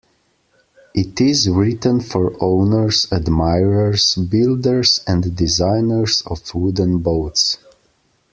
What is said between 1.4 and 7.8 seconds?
written for owners, admirers, builders, and designers of wooden boats.